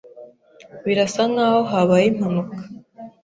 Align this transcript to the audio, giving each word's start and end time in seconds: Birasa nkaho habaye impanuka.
Birasa 0.83 1.23
nkaho 1.31 1.61
habaye 1.71 2.05
impanuka. 2.11 2.57